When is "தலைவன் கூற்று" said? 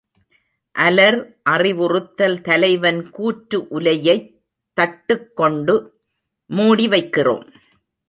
2.41-3.67